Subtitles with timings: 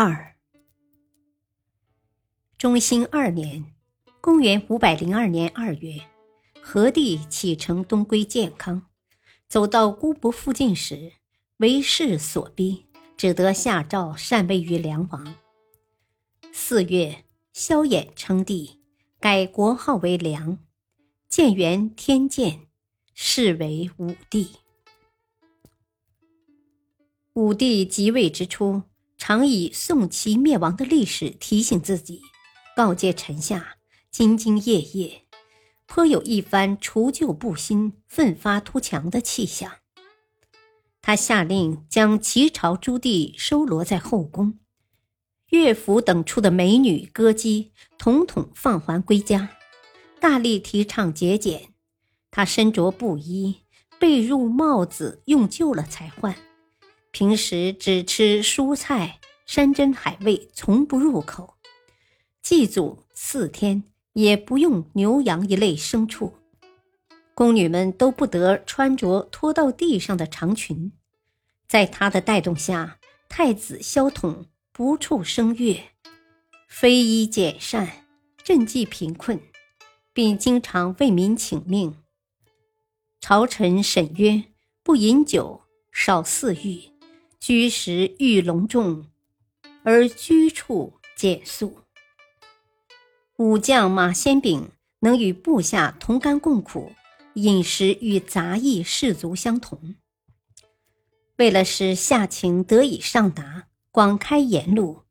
[0.00, 0.36] 二，
[2.56, 3.74] 中兴二年，
[4.20, 6.00] 公元五百零二年二月，
[6.62, 8.86] 何帝启程东归建康，
[9.48, 11.14] 走到姑伯附近时，
[11.56, 15.34] 为势所逼，只得下诏禅位于梁王。
[16.52, 18.80] 四月，萧衍称帝，
[19.18, 20.60] 改国号为梁，
[21.28, 22.68] 建元天监，
[23.14, 24.52] 是为武帝。
[27.32, 28.84] 武帝即位之初。
[29.18, 32.22] 常以宋齐灭亡的历史提醒自己，
[32.74, 33.76] 告诫臣下，
[34.14, 35.24] 兢兢业业，
[35.86, 39.72] 颇有一番除旧布新、奋发图强的气象。
[41.02, 44.58] 他下令将齐朝诸帝收罗在后宫，
[45.50, 49.50] 乐府等处的美女歌姬统统放还归家，
[50.20, 51.74] 大力提倡节俭。
[52.30, 53.62] 他身着布衣，
[53.98, 56.36] 被褥帽子用旧了才换。
[57.10, 61.54] 平时只吃蔬菜、山珍海味，从不入口。
[62.42, 66.34] 祭祖四天也不用牛羊一类牲畜。
[67.34, 70.92] 宫女们都不得穿着拖到地上的长裙。
[71.66, 72.98] 在他的带动下，
[73.28, 75.80] 太子萧统不处声乐，
[76.68, 78.06] 非衣简善，
[78.44, 79.40] 赈济贫困，
[80.12, 81.94] 并经常为民请命。
[83.20, 84.44] 朝臣沈曰：
[84.82, 86.97] 不饮酒，少肆欲。
[87.40, 89.06] 居食欲隆重，
[89.82, 91.78] 而居处简素。
[93.36, 96.92] 武将马先炳能与部下同甘共苦，
[97.34, 99.94] 饮食与杂役士卒相同。
[101.36, 105.02] 为了使下情得以上达，广开言路，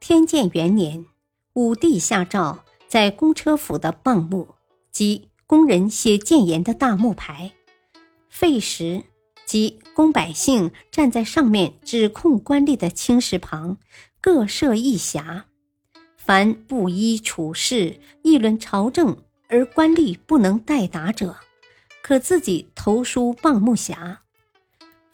[0.00, 1.06] 天监元年，
[1.54, 4.56] 武帝下诏，在公车府的傍木
[4.90, 7.52] 及工人写谏言的大木牌
[8.28, 9.04] 废时。
[9.48, 13.78] 即公百姓站在上面指控官吏的青石旁，
[14.20, 15.44] 各设一匣。
[16.18, 19.16] 凡布衣处事、议论朝政
[19.48, 21.34] 而官吏不能代答者，
[22.02, 24.18] 可自己投书傍木匣。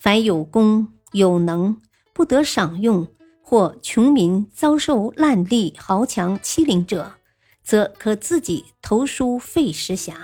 [0.00, 1.80] 凡有功有能
[2.12, 3.06] 不得赏用，
[3.40, 7.12] 或穷民遭受滥吏豪强欺凌者，
[7.62, 10.14] 则可自己投书废石匣。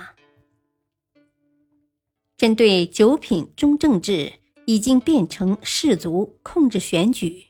[2.41, 4.33] 针对九品中正制
[4.65, 7.49] 已经变成士族控制选举、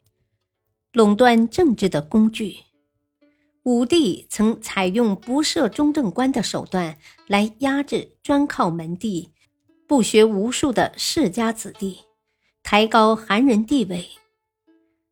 [0.92, 2.58] 垄断政治的工具，
[3.64, 9.30] 武帝曾采用不设中正官的手段来压制专靠门第、
[9.88, 12.00] 不学无术的世家子弟，
[12.62, 14.10] 抬高寒人地位。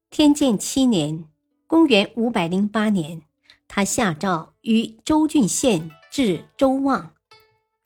[0.10, 1.24] 天监七年
[1.66, 3.22] （公元五百零八年），
[3.70, 7.14] 他下诏于州郡县置州望、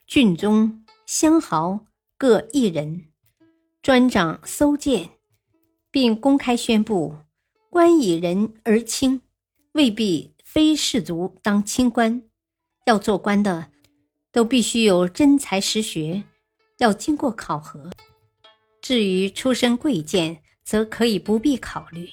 [0.07, 0.82] 郡中。
[1.05, 1.85] 相豪
[2.17, 3.07] 各一人，
[3.81, 5.09] 专掌搜荐，
[5.91, 7.17] 并公开宣布：
[7.69, 9.21] 官以人而清，
[9.73, 12.23] 未必非士族当清官。
[12.85, 13.69] 要做官的，
[14.31, 16.23] 都必须有真才实学，
[16.77, 17.91] 要经过考核。
[18.81, 22.09] 至于出身贵贱，则可以不必考虑。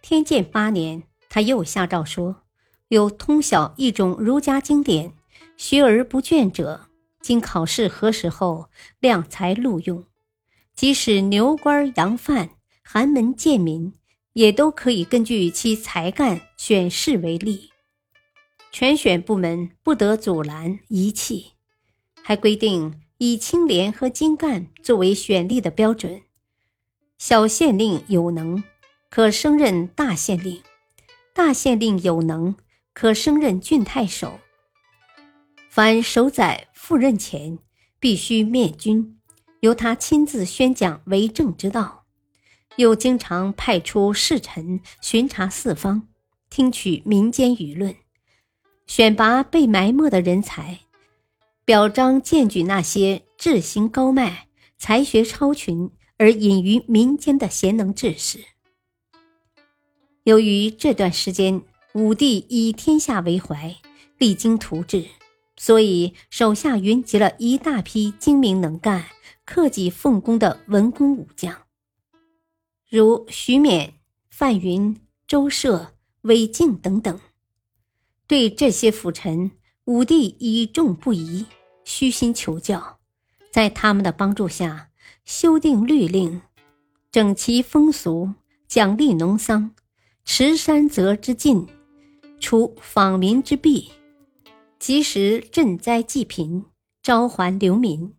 [0.00, 2.42] 天监八年，他又下诏说：
[2.88, 5.14] 有通晓一种儒家经典，
[5.56, 6.88] 学而不倦者。
[7.22, 8.68] 经考试核实后，
[9.00, 10.04] 量才录用。
[10.74, 12.50] 即使牛官、洋贩、
[12.82, 13.94] 寒门贱民，
[14.32, 17.70] 也都可以根据其才干选士为例。
[18.70, 21.52] 全选部门不得阻拦遗弃，
[22.22, 26.22] 还规定以清廉和精干作为选吏的标准。
[27.18, 28.64] 小县令有能，
[29.10, 30.62] 可升任大县令；
[31.34, 32.56] 大县令有能，
[32.94, 34.40] 可升任郡太守。
[35.74, 37.58] 凡守宰赴任前，
[37.98, 39.18] 必须面君，
[39.60, 42.04] 由他亲自宣讲为政之道。
[42.76, 46.08] 又经常派出侍臣巡查四方，
[46.50, 47.96] 听取民间舆论，
[48.86, 50.80] 选拔被埋没的人才，
[51.64, 58.44] 表彰荐举那些志行高迈、才学超群而隐于民间的贤能志士。
[60.24, 61.62] 由于这段时间
[61.94, 63.74] 武帝以天下为怀，
[64.18, 65.06] 励精图治。
[65.56, 69.04] 所以，手下云集了一大批精明能干、
[69.44, 71.66] 克己奉公的文工武将，
[72.88, 73.92] 如徐勉、
[74.30, 77.20] 范云、周舍、韦敬等等。
[78.26, 79.50] 对这些辅臣，
[79.84, 81.44] 武帝倚重不疑，
[81.84, 82.98] 虚心求教，
[83.50, 84.88] 在他们的帮助下，
[85.24, 86.40] 修订律令，
[87.10, 88.32] 整齐风俗，
[88.66, 89.74] 奖励农桑，
[90.24, 91.68] 持山泽之禁，
[92.40, 93.92] 除访民之弊，
[94.82, 96.64] 及时赈灾济贫，
[97.04, 98.16] 招还流民。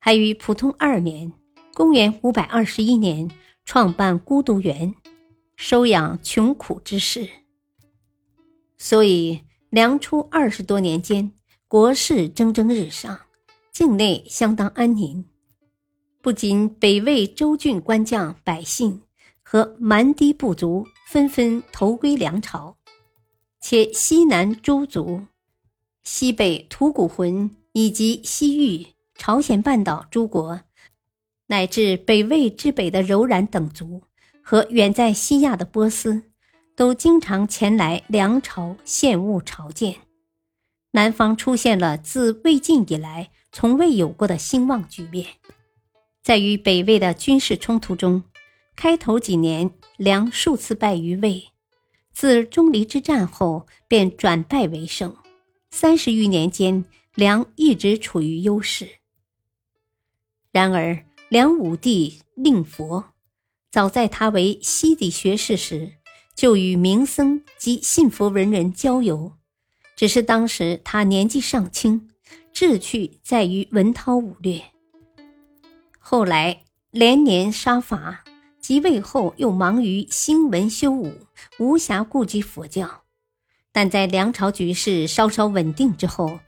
[0.00, 1.32] 还于普通二年
[1.72, 3.30] （公元521年）
[3.64, 4.92] 创办孤独园，
[5.54, 7.30] 收养穷苦之士。
[8.76, 9.42] 所以。
[9.70, 11.30] 梁初二十多年间，
[11.68, 13.20] 国势蒸蒸日上，
[13.70, 15.24] 境内相当安宁。
[16.20, 19.02] 不仅北魏州郡官将、百姓
[19.44, 22.78] 和蛮狄部族纷纷投归梁朝，
[23.60, 25.22] 且西南诸族、
[26.02, 30.60] 西北吐谷浑以及西域、朝鲜半岛诸国，
[31.46, 34.02] 乃至北魏之北的柔然等族
[34.42, 36.24] 和远在西亚的波斯。
[36.76, 39.96] 都经常前来梁朝献物朝见，
[40.92, 45.26] 南方出现了自魏晋以来从未有过的兴旺局面。
[46.22, 48.22] 在与北魏的军事冲突中，
[48.76, 51.48] 开头几年梁数次败于魏，
[52.14, 55.14] 自钟离之战后便转败为胜。
[55.70, 56.84] 三十余年间，
[57.14, 58.88] 梁一直处于优势。
[60.52, 63.04] 然而，梁武帝令佛，
[63.70, 65.94] 早在他为西底学士时。
[66.36, 69.34] 就与名僧及信佛文人交游，
[69.94, 72.08] 只是当时他年纪尚轻，
[72.50, 74.62] 志趣在于文韬武略。
[75.98, 78.24] 后来连年杀伐，
[78.58, 81.12] 即位后又忙于兴文修武，
[81.58, 82.99] 无暇顾及佛教。
[83.72, 86.40] 但在梁朝局势稍稍稳定之后，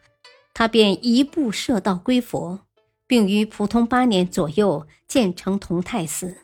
[0.54, 2.60] 他便一步射道归佛，
[3.06, 6.38] 并于普通八年左右建成同泰寺，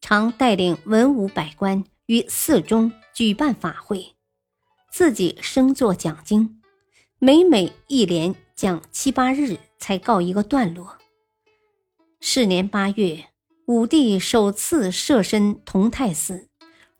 [0.00, 1.84] 常带领文武百官。
[2.06, 4.14] 于寺中举办法会，
[4.90, 6.60] 自己生作讲经，
[7.18, 10.98] 每每一连讲七八日才告一个段落。
[12.20, 13.30] 是年八月，
[13.66, 16.50] 武帝首次设身同泰寺，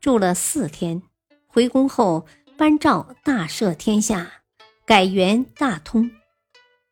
[0.00, 1.02] 住了四天。
[1.46, 2.24] 回宫后
[2.64, 4.40] 颁诏大赦天下，
[4.86, 6.10] 改元大通。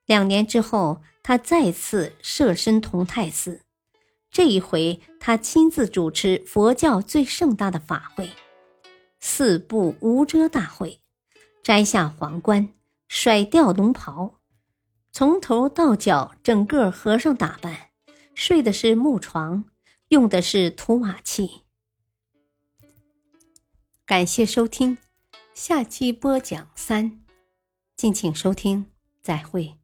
[0.05, 3.63] 两年之后，他再次设身同泰寺。
[4.31, 8.33] 这一回，他亲自主持佛教最盛大的法会——
[9.19, 11.01] 四部无遮大会，
[11.63, 12.69] 摘下皇冠，
[13.09, 14.41] 甩掉龙袍，
[15.11, 17.89] 从头到脚整个和尚打扮，
[18.35, 19.65] 睡的是木床，
[20.09, 21.63] 用的是土瓦器。
[24.05, 24.99] 感谢收听，
[25.55, 27.21] 下期播讲三，
[27.97, 28.87] 敬请收听，
[29.21, 29.82] 再会。